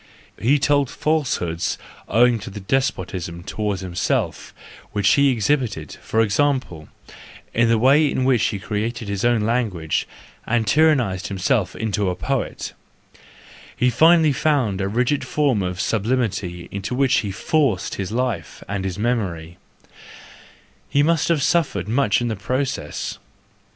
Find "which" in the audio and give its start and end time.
4.93-5.09, 8.25-8.43, 16.95-17.17